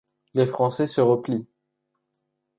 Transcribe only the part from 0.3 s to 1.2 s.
Les français se